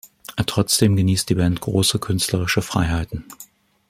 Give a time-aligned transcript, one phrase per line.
[0.47, 3.23] Trotzdem genießt die Band große künstlerische Freiheiten.